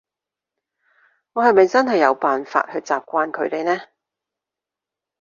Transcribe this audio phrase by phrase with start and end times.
[1.33, 3.79] 我係咪真係有辦法去習慣佢哋呢？